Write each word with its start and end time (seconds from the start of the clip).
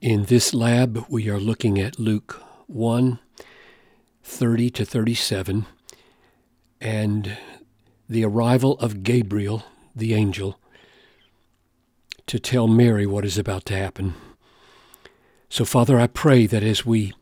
In 0.00 0.24
this 0.24 0.54
lab, 0.54 1.04
we 1.10 1.28
are 1.28 1.38
looking 1.38 1.78
at 1.78 1.98
Luke 1.98 2.42
1 2.68 3.18
30 4.22 4.70
to 4.70 4.84
37 4.86 5.66
and 6.80 7.36
the 8.08 8.24
arrival 8.24 8.78
of 8.78 9.02
Gabriel, 9.02 9.62
the 9.94 10.14
angel, 10.14 10.58
to 12.26 12.38
tell 12.38 12.66
Mary 12.66 13.04
what 13.04 13.26
is 13.26 13.36
about 13.36 13.66
to 13.66 13.76
happen. 13.76 14.14
So, 15.50 15.66
Father, 15.66 16.00
I 16.00 16.06
pray 16.06 16.46
that 16.46 16.62
as 16.62 16.86
we 16.86 17.12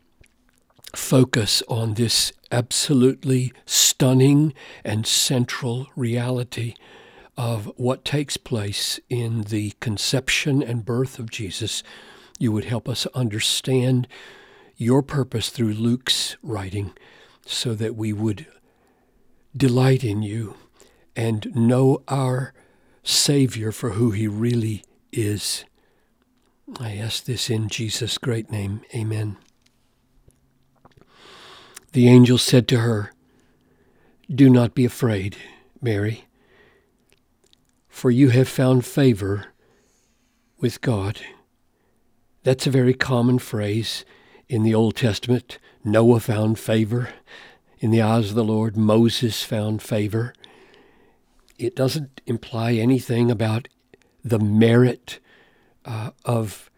focus 0.95 1.61
on 1.67 1.95
this 1.95 2.31
absolutely 2.49 3.51
stunning 3.65 4.53
and 4.85 5.05
central 5.05 5.87
reality 5.97 6.75
of 7.35 7.65
what 7.75 8.05
takes 8.05 8.37
place 8.37 9.01
in 9.09 9.41
the 9.43 9.73
conception 9.81 10.63
and 10.63 10.85
birth 10.85 11.19
of 11.19 11.29
Jesus, 11.29 11.83
you 12.39 12.51
would 12.51 12.65
help 12.65 12.89
us 12.89 13.05
understand 13.07 14.07
your 14.77 15.03
purpose 15.03 15.49
through 15.49 15.73
Luke's 15.73 16.37
writing 16.41 16.93
so 17.45 17.75
that 17.75 17.95
we 17.95 18.13
would 18.13 18.47
delight 19.55 20.03
in 20.03 20.23
you 20.23 20.55
and 21.15 21.53
know 21.53 22.01
our 22.07 22.53
Savior 23.03 23.71
for 23.71 23.91
who 23.91 24.11
he 24.11 24.27
really 24.27 24.83
is. 25.11 25.65
I 26.79 26.95
ask 26.95 27.25
this 27.25 27.49
in 27.49 27.67
Jesus' 27.67 28.17
great 28.17 28.49
name. 28.49 28.81
Amen. 28.95 29.37
The 31.91 32.07
angel 32.07 32.37
said 32.37 32.67
to 32.69 32.79
her, 32.79 33.11
Do 34.33 34.49
not 34.49 34.75
be 34.75 34.85
afraid, 34.85 35.35
Mary, 35.81 36.25
for 37.89 38.11
you 38.11 38.29
have 38.29 38.47
found 38.47 38.85
favor 38.85 39.47
with 40.59 40.79
God. 40.81 41.19
That's 42.49 42.65
a 42.65 42.71
very 42.71 42.95
common 42.95 43.37
phrase 43.37 44.03
in 44.47 44.63
the 44.63 44.73
Old 44.73 44.95
Testament. 44.95 45.59
Noah 45.83 46.19
found 46.19 46.57
favor 46.57 47.09
in 47.77 47.91
the 47.91 48.01
eyes 48.01 48.29
of 48.29 48.35
the 48.35 48.43
Lord. 48.43 48.75
Moses 48.75 49.43
found 49.43 49.83
favor. 49.83 50.33
It 51.59 51.75
doesn't 51.75 52.21
imply 52.25 52.73
anything 52.73 53.29
about 53.29 53.67
the 54.25 54.39
merit 54.39 55.19
uh, 55.85 56.09
of 56.25 56.71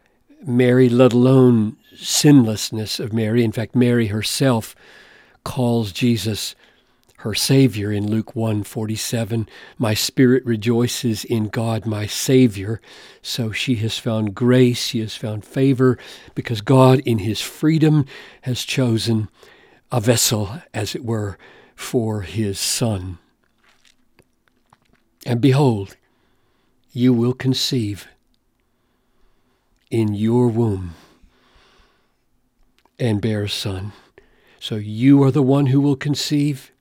Mary, 0.46 0.90
let 0.90 1.14
alone 1.14 1.78
sinlessness 1.96 3.00
of 3.00 3.14
Mary. 3.14 3.42
In 3.42 3.54
fact, 3.54 3.74
Mary 3.74 4.08
herself 4.08 4.76
calls 5.46 5.94
Jesus 5.94 6.54
her 7.22 7.36
savior 7.36 7.92
in 7.92 8.10
Luke 8.10 8.36
1:47 8.36 9.48
my 9.78 9.94
spirit 9.94 10.44
rejoices 10.44 11.24
in 11.24 11.50
God 11.50 11.86
my 11.86 12.08
savior. 12.08 12.82
So 13.22 13.52
she 13.52 13.76
has 13.76 13.98
found 13.98 14.34
grace 14.34 14.84
she 14.88 15.00
has 15.02 15.16
found 15.16 15.46
favor 15.46 15.98
because 16.34 16.62
God 16.62 17.00
in 17.06 17.20
his 17.20 17.40
freedom 17.40 18.06
has 18.42 18.64
chosen 18.64 19.30
a 19.92 20.02
vessel 20.02 20.62
as 20.74 20.96
it 20.96 21.06
were 21.06 21.38
for 21.76 22.22
his 22.22 22.60
son. 22.60 23.20
And 25.26 25.40
behold 25.40 25.96
you 26.92 27.14
will 27.14 27.34
conceive 27.34 28.08
in 29.92 30.14
your 30.14 30.48
womb 30.48 30.96
and 32.98 33.22
bear 33.22 33.44
a 33.44 33.50
son. 33.50 33.92
So 34.60 34.76
you 34.76 35.24
are 35.24 35.32
the 35.32 35.42
one 35.42 35.68
who 35.68 35.82
will 35.82 35.96
conceive. 35.96 36.72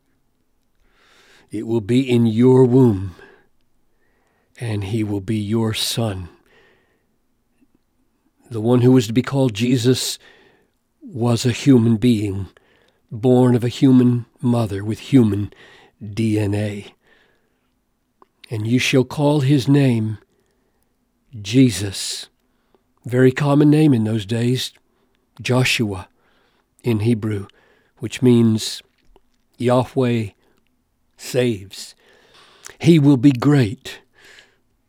It 1.50 1.66
will 1.66 1.80
be 1.80 2.08
in 2.08 2.26
your 2.26 2.64
womb, 2.64 3.14
and 4.58 4.84
he 4.84 5.02
will 5.02 5.20
be 5.20 5.38
your 5.38 5.74
son. 5.74 6.28
The 8.50 8.60
one 8.60 8.80
who 8.80 8.92
was 8.92 9.06
to 9.06 9.12
be 9.12 9.22
called 9.22 9.54
Jesus 9.54 10.18
was 11.02 11.44
a 11.44 11.52
human 11.52 11.96
being, 11.96 12.48
born 13.10 13.54
of 13.54 13.64
a 13.64 13.68
human 13.68 14.26
mother 14.40 14.84
with 14.84 14.98
human 14.98 15.52
DNA. 16.02 16.92
And 18.50 18.66
you 18.66 18.78
shall 18.78 19.04
call 19.04 19.40
his 19.40 19.68
name 19.68 20.18
Jesus. 21.40 22.28
Very 23.04 23.32
common 23.32 23.70
name 23.70 23.94
in 23.94 24.04
those 24.04 24.26
days, 24.26 24.72
Joshua 25.40 26.08
in 26.82 27.00
Hebrew 27.00 27.46
which 28.00 28.22
means 28.22 28.82
Yahweh 29.58 30.30
saves. 31.20 31.94
He 32.78 32.98
will 32.98 33.16
be 33.16 33.32
great. 33.32 34.00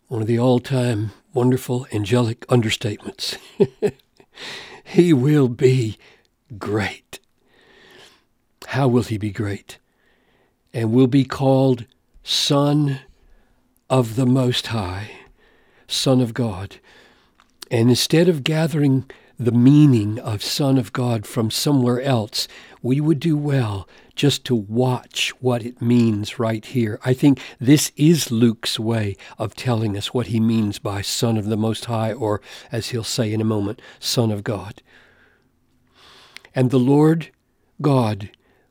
One 0.08 0.22
of 0.22 0.28
the 0.28 0.40
all 0.40 0.60
time 0.60 1.12
wonderful 1.34 1.88
angelic 1.92 2.46
understatements. 2.48 3.38
he 4.84 5.14
will 5.14 5.48
be 5.48 5.98
great. 6.58 7.20
How 8.68 8.88
will 8.88 9.04
he 9.04 9.18
be 9.18 9.32
great? 9.32 9.78
And 10.74 10.92
will 10.92 11.08
be 11.08 11.26
called 11.26 11.86
Son 12.24 13.00
of 13.90 14.16
the 14.16 14.26
Most 14.26 14.68
High, 14.68 15.12
Son 15.88 16.22
of 16.22 16.34
God. 16.34 16.78
And 17.70 17.90
instead 17.90 18.28
of 18.30 18.44
gathering 18.44 19.10
the 19.38 19.52
meaning 19.52 20.20
of 20.20 20.44
Son 20.44 20.78
of 20.78 20.94
God 20.94 21.26
from 21.26 21.52
somewhere 21.52 22.02
else, 22.02 22.48
we 22.82 23.02
would 23.02 23.20
do 23.20 23.36
well 23.36 23.88
just 24.22 24.46
to 24.46 24.54
watch 24.54 25.34
what 25.40 25.66
it 25.66 25.82
means 25.82 26.38
right 26.38 26.64
here. 26.64 27.00
I 27.04 27.12
think 27.12 27.40
this 27.60 27.92
is 27.96 28.30
Luke's 28.30 28.80
way 28.80 29.18
of 29.40 29.56
telling 29.56 29.98
us 29.98 30.14
what 30.14 30.28
he 30.28 30.40
means 30.40 30.78
by 30.78 31.02
Son 31.02 31.38
of 31.38 31.46
the 31.46 31.58
Most 31.58 31.86
High, 31.86 32.14
or 32.14 32.40
as 32.72 32.90
he'll 32.90 33.04
say 33.04 33.34
in 33.34 33.42
a 33.42 33.44
moment, 33.44 33.82
Son 34.00 34.30
of 34.30 34.44
God. 34.44 34.84
And 36.54 36.70
the 36.70 36.78
Lord 36.78 37.32
God 37.82 38.30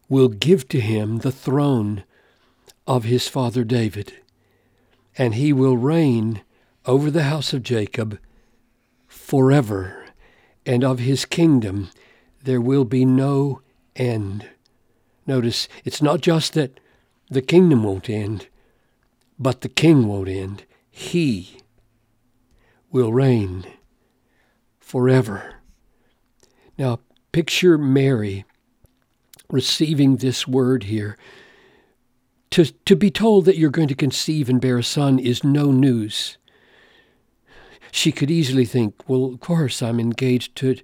will 0.09 0.29
give 0.29 0.69
to 0.69 0.81
him 0.81 1.19
the 1.19 1.33
throne 1.33 2.05
of 2.87 3.03
his 3.03 3.27
father 3.27 3.65
David, 3.65 4.13
and 5.19 5.35
he 5.35 5.53
will 5.53 5.77
reign 5.77 6.43
over 6.87 7.11
the 7.11 7.25
house 7.25 7.53
of 7.53 7.65
Jacob 7.65 8.21
forever 9.09 10.05
and 10.65 10.85
of 10.85 11.01
his 11.01 11.25
kingdom 11.25 11.91
there 12.45 12.61
will 12.61 12.85
be 12.85 13.05
no 13.05 13.63
end. 13.97 14.49
Notice, 15.31 15.69
it's 15.85 16.03
not 16.03 16.23
just 16.23 16.55
that 16.55 16.81
the 17.31 17.41
kingdom 17.41 17.85
won't 17.85 18.11
end, 18.11 18.49
but 19.39 19.61
the 19.61 19.69
king 19.69 20.09
won't 20.09 20.29
end. 20.29 20.65
He 20.91 21.61
will 22.91 23.13
reign 23.13 23.65
forever. 24.81 25.55
Now, 26.77 26.99
picture 27.31 27.79
Mary 27.79 28.45
receiving 29.49 30.17
this 30.17 30.49
word 30.49 30.83
here. 30.83 31.17
To, 32.51 32.65
to 32.65 32.97
be 32.97 33.13
told 33.13 33.45
that 33.45 33.57
you're 33.57 33.71
going 33.71 33.87
to 33.87 33.95
conceive 33.95 34.49
and 34.49 34.61
bear 34.61 34.79
a 34.79 34.83
son 34.83 35.21
is 35.21 35.45
no 35.45 35.71
news 35.71 36.39
she 37.93 38.13
could 38.13 38.31
easily 38.31 38.65
think, 38.65 39.09
well, 39.09 39.25
of 39.25 39.41
course, 39.41 39.83
I'm 39.83 39.99
engaged 39.99 40.55
to 40.57 40.77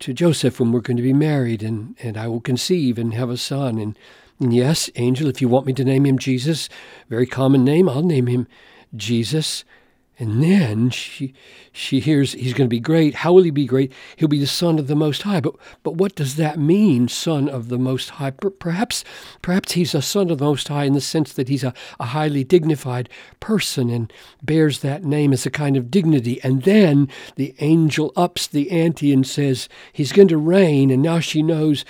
to 0.00 0.12
Joseph 0.12 0.58
when 0.58 0.72
we're 0.72 0.80
going 0.80 0.96
to 0.96 1.02
be 1.02 1.12
married, 1.12 1.62
and, 1.62 1.94
and 2.02 2.16
I 2.16 2.26
will 2.26 2.40
conceive 2.40 2.98
and 2.98 3.14
have 3.14 3.30
a 3.30 3.36
son. 3.36 3.78
And, 3.78 3.98
and 4.38 4.52
yes, 4.52 4.90
angel, 4.96 5.28
if 5.28 5.40
you 5.40 5.48
want 5.48 5.66
me 5.66 5.72
to 5.74 5.84
name 5.84 6.06
him 6.06 6.18
Jesus, 6.18 6.68
very 7.08 7.26
common 7.26 7.64
name, 7.64 7.88
I'll 7.88 8.02
name 8.02 8.26
him 8.26 8.48
Jesus. 8.96 9.64
And 10.20 10.42
then 10.42 10.90
she 10.90 11.32
she 11.72 11.98
hears 11.98 12.34
he's 12.34 12.52
going 12.52 12.68
to 12.68 12.76
be 12.76 12.78
great. 12.78 13.14
How 13.14 13.32
will 13.32 13.42
he 13.42 13.50
be 13.50 13.64
great? 13.64 13.90
He'll 14.16 14.28
be 14.28 14.38
the 14.38 14.46
son 14.46 14.78
of 14.78 14.86
the 14.86 14.94
Most 14.94 15.22
High. 15.22 15.40
But 15.40 15.54
but 15.82 15.94
what 15.94 16.14
does 16.14 16.36
that 16.36 16.58
mean, 16.58 17.08
son 17.08 17.48
of 17.48 17.70
the 17.70 17.78
Most 17.78 18.10
High? 18.10 18.30
Perhaps 18.30 19.02
perhaps 19.40 19.72
he's 19.72 19.94
a 19.94 20.02
son 20.02 20.28
of 20.30 20.36
the 20.36 20.44
Most 20.44 20.68
High 20.68 20.84
in 20.84 20.92
the 20.92 21.00
sense 21.00 21.32
that 21.32 21.48
he's 21.48 21.64
a, 21.64 21.72
a 21.98 22.06
highly 22.06 22.44
dignified 22.44 23.08
person 23.40 23.88
and 23.88 24.12
bears 24.42 24.80
that 24.80 25.04
name 25.04 25.32
as 25.32 25.46
a 25.46 25.50
kind 25.50 25.74
of 25.74 25.90
dignity. 25.90 26.38
And 26.44 26.64
then 26.64 27.08
the 27.36 27.54
angel 27.60 28.12
ups 28.14 28.46
the 28.46 28.70
ante 28.70 29.14
and 29.14 29.26
says 29.26 29.70
he's 29.90 30.12
going 30.12 30.28
to 30.28 30.36
reign. 30.36 30.90
And 30.90 31.02
now 31.02 31.20
she 31.20 31.42
knows 31.42 31.86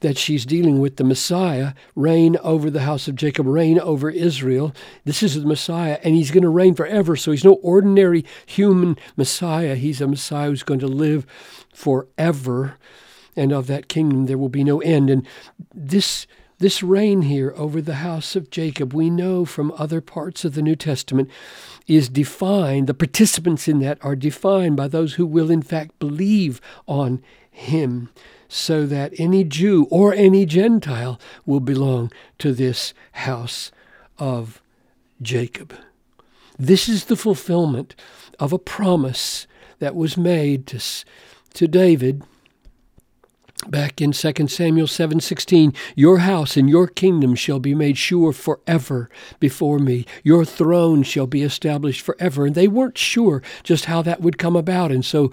that 0.00 0.18
she's 0.18 0.46
dealing 0.46 0.80
with 0.80 0.96
the 0.96 1.04
Messiah, 1.04 1.74
reign 1.94 2.36
over 2.42 2.70
the 2.70 2.82
house 2.82 3.06
of 3.06 3.14
Jacob, 3.14 3.46
reign 3.46 3.78
over 3.78 4.10
Israel. 4.10 4.74
This 5.04 5.22
is 5.22 5.34
the 5.34 5.46
Messiah, 5.46 5.98
and 6.02 6.14
he's 6.14 6.30
going 6.30 6.42
to 6.42 6.48
reign 6.48 6.74
forever. 6.74 7.16
So 7.16 7.30
he's 7.30 7.44
no 7.44 7.54
ordinary 7.54 8.24
human 8.46 8.96
Messiah. 9.16 9.74
He's 9.74 10.00
a 10.00 10.08
Messiah 10.08 10.48
who's 10.48 10.62
going 10.62 10.80
to 10.80 10.88
live 10.88 11.26
forever, 11.72 12.78
and 13.36 13.52
of 13.52 13.66
that 13.68 13.88
kingdom 13.88 14.26
there 14.26 14.38
will 14.38 14.48
be 14.48 14.64
no 14.64 14.80
end. 14.80 15.10
And 15.10 15.26
this 15.74 16.26
this 16.60 16.82
reign 16.82 17.22
here 17.22 17.52
over 17.56 17.80
the 17.80 17.96
house 17.96 18.36
of 18.36 18.50
Jacob, 18.50 18.92
we 18.92 19.10
know 19.10 19.44
from 19.44 19.72
other 19.76 20.00
parts 20.00 20.44
of 20.44 20.54
the 20.54 20.62
New 20.62 20.76
Testament, 20.76 21.28
is 21.88 22.08
defined, 22.08 22.86
the 22.86 22.94
participants 22.94 23.66
in 23.66 23.80
that 23.80 23.98
are 24.02 24.14
defined 24.14 24.76
by 24.76 24.86
those 24.86 25.14
who 25.14 25.26
will 25.26 25.50
in 25.50 25.62
fact 25.62 25.98
believe 25.98 26.60
on 26.86 27.22
him 27.50 28.10
so 28.46 28.84
that 28.84 29.12
any 29.18 29.42
Jew 29.42 29.86
or 29.90 30.12
any 30.12 30.44
Gentile 30.44 31.18
will 31.46 31.60
belong 31.60 32.12
to 32.38 32.52
this 32.52 32.92
house 33.12 33.72
of 34.18 34.60
Jacob. 35.22 35.74
This 36.58 36.88
is 36.90 37.06
the 37.06 37.16
fulfillment 37.16 37.94
of 38.38 38.52
a 38.52 38.58
promise 38.58 39.46
that 39.78 39.96
was 39.96 40.18
made 40.18 40.66
to, 40.66 40.82
to 41.54 41.66
David 41.66 42.22
back 43.68 44.00
in 44.00 44.12
2 44.12 44.48
Samuel 44.48 44.86
7:16 44.86 45.74
your 45.94 46.18
house 46.18 46.56
and 46.56 46.68
your 46.68 46.86
kingdom 46.86 47.34
shall 47.34 47.58
be 47.58 47.74
made 47.74 47.98
sure 47.98 48.32
forever 48.32 49.10
before 49.38 49.78
me. 49.78 50.06
Your 50.22 50.44
throne 50.44 51.02
shall 51.02 51.26
be 51.26 51.42
established 51.42 52.00
forever. 52.00 52.46
And 52.46 52.54
they 52.54 52.68
weren't 52.68 52.98
sure 52.98 53.42
just 53.62 53.86
how 53.86 54.02
that 54.02 54.20
would 54.20 54.38
come 54.38 54.56
about. 54.56 54.92
And 54.92 55.04
so 55.04 55.30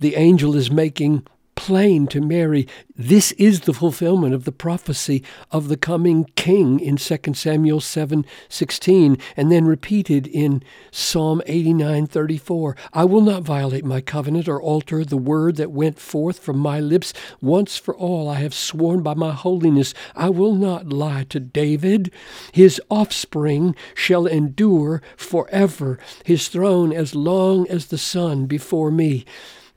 the 0.00 0.16
angel 0.16 0.56
is 0.56 0.70
making 0.70 1.26
plain 1.58 2.06
to 2.06 2.20
Mary, 2.20 2.68
this 2.94 3.32
is 3.32 3.62
the 3.62 3.74
fulfillment 3.74 4.32
of 4.32 4.44
the 4.44 4.52
prophecy 4.52 5.24
of 5.50 5.66
the 5.66 5.76
coming 5.76 6.24
king 6.36 6.78
in 6.78 6.96
2 6.96 7.34
Samuel 7.34 7.80
7:16 7.80 9.18
and 9.36 9.50
then 9.50 9.64
repeated 9.64 10.28
in 10.28 10.62
Psalm 10.92 11.42
89:34. 11.46 12.76
I 12.92 13.04
will 13.04 13.22
not 13.22 13.42
violate 13.42 13.84
my 13.84 14.00
covenant 14.00 14.48
or 14.48 14.62
alter 14.62 15.04
the 15.04 15.16
word 15.16 15.56
that 15.56 15.72
went 15.72 15.98
forth 15.98 16.38
from 16.38 16.58
my 16.58 16.78
lips. 16.78 17.12
Once 17.42 17.76
for 17.76 17.94
all 17.96 18.28
I 18.28 18.36
have 18.36 18.54
sworn 18.54 19.02
by 19.02 19.14
my 19.14 19.32
holiness, 19.32 19.94
I 20.14 20.30
will 20.30 20.54
not 20.54 20.92
lie 20.92 21.26
to 21.30 21.40
David. 21.40 22.12
His 22.52 22.80
offspring 22.88 23.74
shall 23.96 24.26
endure 24.26 25.02
forever, 25.16 25.98
his 26.24 26.46
throne 26.46 26.92
as 26.92 27.16
long 27.16 27.66
as 27.68 27.86
the 27.86 27.98
sun 27.98 28.46
before 28.46 28.92
me. 28.92 29.24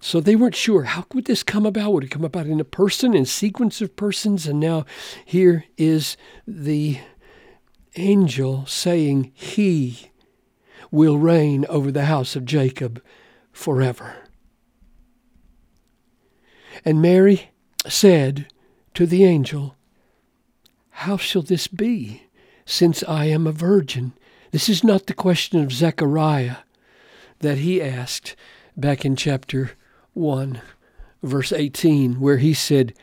So 0.04 0.20
they 0.20 0.36
weren't 0.36 0.56
sure 0.56 0.84
how 0.84 1.06
would 1.14 1.26
this 1.26 1.44
come 1.44 1.64
about? 1.64 1.94
Would 1.94 2.06
it 2.06 2.12
come 2.12 2.26
about 2.26 2.48
in 2.48 2.60
a 2.60 2.66
person, 2.66 3.14
in 3.14 3.26
sequence 3.26 3.82
of 3.82 3.96
persons? 3.96 4.48
And 4.48 4.60
now 4.60 4.84
here 5.24 5.66
is 5.78 6.18
the 6.48 7.00
angel 7.96 8.66
saying, 8.66 9.32
He 9.36 10.10
will 10.90 11.20
reign 11.20 11.66
over 11.70 11.92
the 11.92 12.06
house 12.06 12.36
of 12.36 12.46
Jacob 12.46 13.02
forever. 13.52 14.16
And 16.84 17.00
Mary 17.00 17.52
said 17.88 18.48
to 18.96 19.06
the 19.06 19.24
angel, 19.24 19.76
How 20.90 21.18
shall 21.18 21.44
this 21.44 21.68
be, 21.68 22.24
since 22.66 23.04
I 23.04 23.26
am 23.26 23.46
a 23.46 23.52
virgin? 23.52 24.14
This 24.50 24.68
is 24.68 24.84
not 24.84 25.06
the 25.06 25.14
question 25.14 25.64
of 25.64 25.72
Zechariah 25.72 26.58
that 27.40 27.60
he 27.60 27.80
asked 27.84 28.36
back 28.76 29.06
in 29.06 29.16
chapter 29.16 29.74
1, 30.14 30.62
verse 31.24 31.52
18, 31.52 32.20
where 32.20 32.38
he 32.38 32.54
said, 32.54 32.94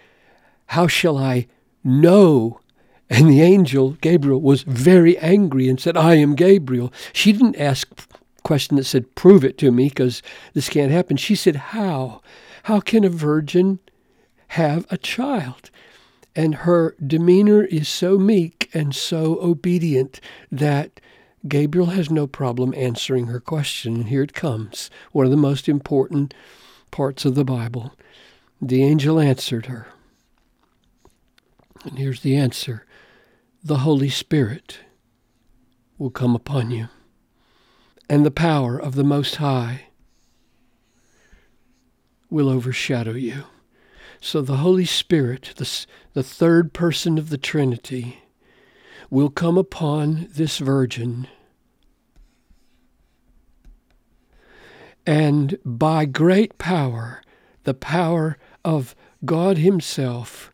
How 0.67 0.87
shall 0.87 1.17
I 1.17 1.47
know? 1.83 2.61
And 3.11 3.29
the 3.29 3.41
angel, 3.41 3.93
Gabriel, 4.01 4.41
was 4.41 4.63
very 4.63 5.17
angry 5.19 5.69
and 5.69 5.81
said, 5.81 5.97
I 5.97 6.17
am 6.17 6.35
Gabriel. 6.35 6.93
She 7.13 7.33
didn't 7.33 7.57
ask 7.57 7.89
a 8.39 8.43
question 8.43 8.77
that 8.77 8.85
said, 8.85 9.15
Prove 9.15 9.45
it 9.45 9.57
to 9.59 9.73
me, 9.73 9.89
because 9.89 10.23
this 10.53 10.69
can't 10.69 10.93
happen. 10.93 11.17
She 11.17 11.35
said, 11.35 11.57
How? 11.57 12.21
How 12.65 12.81
can 12.81 13.05
a 13.05 13.09
virgin 13.09 13.79
have 14.49 14.87
a 14.91 14.99
child? 14.99 15.71
And 16.37 16.57
her 16.57 16.95
demeanor 17.05 17.65
is 17.65 17.89
so 17.89 18.19
meek 18.19 18.69
and 18.75 18.95
so 18.95 19.39
obedient 19.41 20.21
that 20.53 21.01
Gabriel 21.47 21.87
has 21.87 22.11
no 22.11 22.27
problem 22.27 22.75
answering 22.77 23.27
her 23.27 23.41
question. 23.41 23.97
And 23.97 24.09
Here 24.09 24.23
it 24.23 24.35
comes, 24.35 24.91
one 25.13 25.25
of 25.25 25.31
the 25.31 25.37
most 25.39 25.69
important 25.69 26.35
parts 26.91 27.25
of 27.25 27.35
the 27.35 27.45
Bible. 27.45 27.95
The 28.61 28.83
angel 28.83 29.21
answered 29.21 29.67
her. 29.67 29.87
And 31.85 31.99
here's 31.99 32.23
the 32.23 32.37
answer 32.37 32.85
the 33.63 33.79
Holy 33.79 34.09
Spirit 34.09 34.81
will 35.99 36.11
come 36.11 36.35
upon 36.35 36.71
you, 36.71 36.89
and 38.09 38.25
the 38.25 38.31
power 38.31 38.79
of 38.79 38.95
the 38.95 39.05
Most 39.05 39.37
High 39.37 39.87
will 42.31 42.49
overshadow 42.49 43.13
you. 43.13 43.45
So 44.21 44.43
the 44.43 44.59
Holy 44.59 44.85
Spirit, 44.85 45.55
the, 45.57 45.87
the 46.13 46.23
third 46.23 46.73
person 46.73 47.19
of 47.19 47.31
the 47.31 47.39
Trinity, 47.39 48.23
will 49.11 49.31
come 49.31 49.57
upon 49.57 50.29
this 50.33 50.59
virgin 50.59 51.29
and 55.09 55.59
by 55.65 56.05
great 56.05 56.59
power, 56.59 57.23
the 57.65 57.73
power 57.73 58.37
of 58.63 58.95
God 59.25 59.57
Himself 59.57 60.53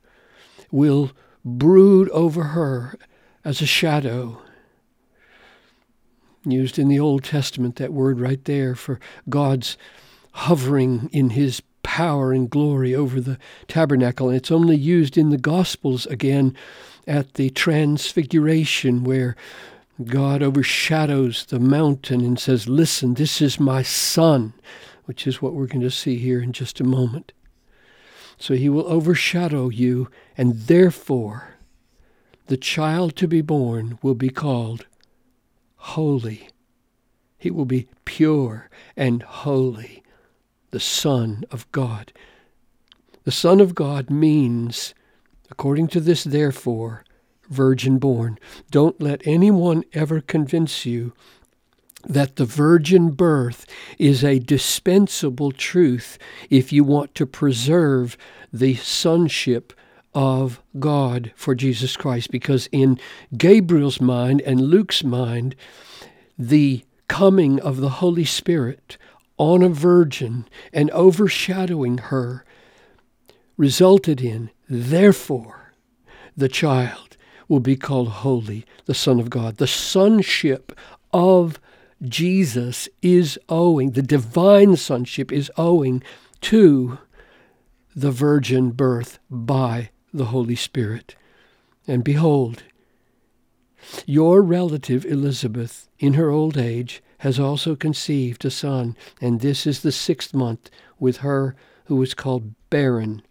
will 0.70 1.10
brood 1.44 2.08
over 2.10 2.44
her 2.44 2.96
as 3.44 3.60
a 3.60 3.66
shadow. 3.66 4.40
Used 6.44 6.78
in 6.78 6.86
the 6.86 7.00
Old 7.00 7.24
Testament, 7.24 7.74
that 7.76 7.92
word 7.92 8.20
right 8.20 8.44
there 8.44 8.76
for 8.76 9.00
God's 9.28 9.76
hovering 10.34 11.10
in 11.12 11.30
His 11.30 11.60
power 11.82 12.32
and 12.32 12.48
glory 12.48 12.94
over 12.94 13.20
the 13.20 13.38
tabernacle. 13.66 14.28
And 14.28 14.36
it's 14.36 14.52
only 14.52 14.76
used 14.76 15.18
in 15.18 15.30
the 15.30 15.36
Gospels 15.36 16.06
again 16.06 16.56
at 17.08 17.34
the 17.34 17.50
Transfiguration, 17.50 19.02
where 19.02 19.34
God 20.02 20.42
overshadows 20.42 21.46
the 21.46 21.60
mountain 21.60 22.20
and 22.22 22.38
says, 22.38 22.68
Listen, 22.68 23.14
this 23.14 23.40
is 23.40 23.60
my 23.60 23.82
son, 23.82 24.52
which 25.04 25.26
is 25.26 25.40
what 25.40 25.54
we're 25.54 25.66
going 25.66 25.82
to 25.82 25.90
see 25.90 26.16
here 26.16 26.40
in 26.40 26.52
just 26.52 26.80
a 26.80 26.84
moment. 26.84 27.32
So 28.36 28.54
he 28.54 28.68
will 28.68 28.86
overshadow 28.88 29.68
you, 29.68 30.08
and 30.36 30.54
therefore 30.54 31.54
the 32.46 32.56
child 32.56 33.14
to 33.16 33.28
be 33.28 33.40
born 33.40 33.98
will 34.02 34.16
be 34.16 34.30
called 34.30 34.86
holy. 35.76 36.48
He 37.38 37.50
will 37.50 37.64
be 37.64 37.88
pure 38.04 38.68
and 38.96 39.22
holy, 39.22 40.02
the 40.72 40.80
Son 40.80 41.44
of 41.50 41.70
God. 41.72 42.12
The 43.22 43.32
Son 43.32 43.60
of 43.60 43.74
God 43.74 44.10
means, 44.10 44.92
according 45.50 45.88
to 45.88 46.00
this, 46.00 46.24
therefore, 46.24 47.04
virgin 47.48 47.98
born. 47.98 48.38
Don't 48.70 49.00
let 49.00 49.26
anyone 49.26 49.84
ever 49.92 50.20
convince 50.20 50.86
you 50.86 51.12
that 52.06 52.36
the 52.36 52.44
virgin 52.44 53.10
birth 53.10 53.66
is 53.98 54.22
a 54.22 54.38
dispensable 54.38 55.52
truth 55.52 56.18
if 56.50 56.72
you 56.72 56.84
want 56.84 57.14
to 57.14 57.26
preserve 57.26 58.16
the 58.52 58.74
sonship 58.74 59.72
of 60.14 60.62
God 60.78 61.32
for 61.34 61.54
Jesus 61.54 61.96
Christ. 61.96 62.30
Because 62.30 62.68
in 62.70 63.00
Gabriel's 63.36 64.00
mind 64.00 64.40
and 64.42 64.60
Luke's 64.60 65.02
mind, 65.02 65.56
the 66.38 66.84
coming 67.08 67.60
of 67.60 67.78
the 67.78 67.88
Holy 67.88 68.24
Spirit 68.24 68.96
on 69.36 69.62
a 69.62 69.68
virgin 69.68 70.46
and 70.72 70.90
overshadowing 70.92 71.98
her 71.98 72.44
resulted 73.56 74.20
in, 74.20 74.50
therefore, 74.68 75.72
the 76.36 76.48
child 76.48 77.16
will 77.48 77.60
be 77.60 77.76
called 77.76 78.08
holy, 78.08 78.64
the 78.86 78.94
Son 78.94 79.20
of 79.20 79.30
God. 79.30 79.56
The 79.56 79.66
sonship 79.66 80.72
of 81.12 81.60
Jesus 82.02 82.88
is 83.02 83.38
owing, 83.48 83.92
the 83.92 84.02
divine 84.02 84.76
sonship 84.76 85.32
is 85.32 85.50
owing 85.56 86.02
to 86.42 86.98
the 87.94 88.10
virgin 88.10 88.70
birth 88.70 89.18
by 89.30 89.90
the 90.12 90.26
Holy 90.26 90.56
Spirit. 90.56 91.16
And 91.86 92.02
behold, 92.02 92.64
your 94.06 94.42
relative 94.42 95.04
Elizabeth, 95.04 95.88
in 95.98 96.14
her 96.14 96.30
old 96.30 96.56
age, 96.56 97.02
has 97.18 97.38
also 97.38 97.76
conceived 97.76 98.44
a 98.44 98.50
son, 98.50 98.96
and 99.20 99.40
this 99.40 99.66
is 99.66 99.80
the 99.80 99.92
sixth 99.92 100.34
month 100.34 100.70
with 100.98 101.18
her 101.18 101.54
who 101.86 102.02
is 102.02 102.14
called 102.14 102.54
barren. 102.70 103.22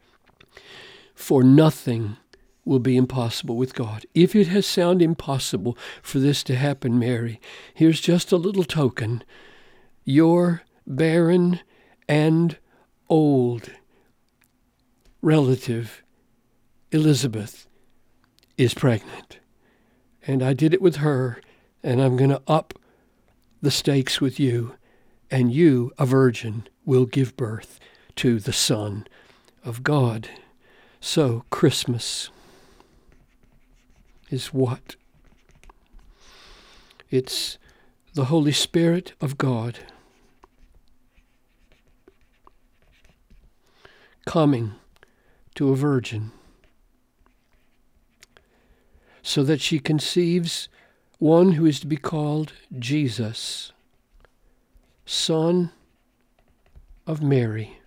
For 1.15 1.43
nothing 1.43 2.17
will 2.65 2.79
be 2.79 2.95
impossible 2.95 3.57
with 3.57 3.73
God. 3.73 4.05
If 4.13 4.35
it 4.35 4.47
has 4.47 4.65
sounded 4.65 5.03
impossible 5.03 5.77
for 6.01 6.19
this 6.19 6.43
to 6.43 6.55
happen, 6.55 6.97
Mary, 6.97 7.39
here's 7.73 7.99
just 7.99 8.31
a 8.31 8.37
little 8.37 8.63
token. 8.63 9.23
Your 10.05 10.63
barren 10.87 11.59
and 12.07 12.57
old 13.09 13.71
relative, 15.21 16.03
Elizabeth, 16.91 17.67
is 18.57 18.73
pregnant. 18.73 19.39
And 20.25 20.41
I 20.41 20.53
did 20.53 20.73
it 20.73 20.81
with 20.81 20.97
her, 20.97 21.41
and 21.81 22.01
I'm 22.01 22.15
going 22.15 22.29
to 22.29 22.41
up 22.47 22.73
the 23.61 23.71
stakes 23.71 24.21
with 24.21 24.39
you, 24.39 24.75
and 25.31 25.51
you, 25.51 25.91
a 25.97 26.05
virgin, 26.05 26.67
will 26.85 27.05
give 27.05 27.35
birth 27.35 27.79
to 28.17 28.39
the 28.39 28.53
Son 28.53 29.07
of 29.65 29.83
God. 29.83 30.29
So, 30.99 31.43
Christmas 31.49 32.29
is 34.33 34.47
what? 34.47 34.95
It's 37.11 37.59
the 38.15 38.25
Holy 38.25 38.51
Spirit 38.51 39.13
of 39.21 39.37
God 39.37 39.77
coming 44.25 44.73
to 45.53 45.69
a 45.69 45.75
virgin 45.75 46.31
so 49.21 49.43
that 49.43 49.61
she 49.61 49.77
conceives 49.77 50.67
one 51.19 51.51
who 51.51 51.67
is 51.67 51.79
to 51.81 51.87
be 51.87 51.95
called 51.95 52.53
Jesus, 52.77 53.71
Son 55.05 55.71
of 57.05 57.21
Mary. 57.21 57.77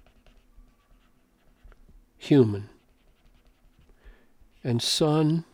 human, 2.19 2.69
and 4.65 4.83
Son 4.83 5.45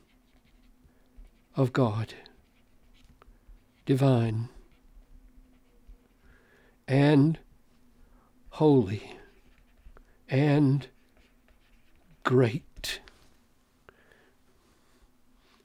of 1.56 1.72
God, 1.72 2.14
divine, 3.84 4.48
and 6.88 7.38
holy, 8.50 9.16
and 10.28 10.88
great, 12.24 13.00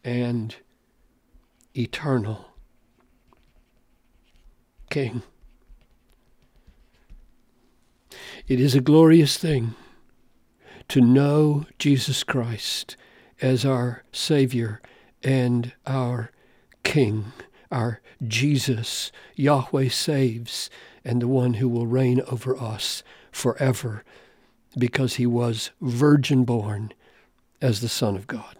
and 0.04 0.56
eternal 1.76 2.46
King. 4.90 5.22
It 8.48 8.60
is 8.62 8.74
a 8.74 8.82
glorious 8.82 9.38
thing 9.38 9.76
to 10.88 11.02
know 11.02 11.66
Jesus 11.78 12.24
Christ 12.24 12.96
as 13.42 13.66
our 13.66 14.04
Savior 14.14 14.82
and 15.24 15.74
our 15.86 16.32
King, 16.84 17.32
our 17.72 18.02
Jesus, 18.26 19.12
Yahweh 19.36 19.90
saves, 19.90 20.70
and 21.04 21.22
the 21.22 21.28
one 21.28 21.56
who 21.56 21.70
will 21.70 21.88
reign 21.88 22.22
over 22.28 22.58
us 22.58 23.04
forever 23.32 24.04
because 24.78 25.16
he 25.16 25.26
was 25.26 25.72
virgin 25.82 26.44
born 26.44 26.94
as 27.62 27.82
the 27.82 27.90
Son 27.90 28.16
of 28.16 28.28
God. 28.28 28.58